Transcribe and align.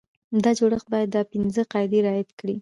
دا 0.43 0.51
جوړښت 0.57 0.87
باید 0.93 1.09
دا 1.15 1.21
پنځه 1.33 1.61
قاعدې 1.73 1.99
رعایت 2.05 2.29
کړي. 2.39 2.55